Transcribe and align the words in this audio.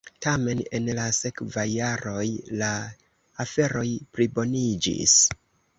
Tamen 0.25 0.61
en 0.77 0.87
la 0.99 1.03
sekvaj 1.17 1.65
jaroj 1.73 2.25
la 2.63 2.73
aferoj 3.47 3.87
pliboniĝis. 4.17 5.19